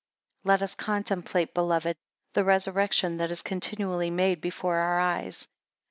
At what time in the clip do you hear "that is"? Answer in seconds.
3.17-3.43